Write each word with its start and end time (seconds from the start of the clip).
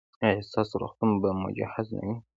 ایا 0.25 0.45
ستاسو 0.49 0.73
روغتون 0.81 1.09
به 1.21 1.29
مجهز 1.43 1.87
نه 1.95 2.01
وي؟ 2.07 2.15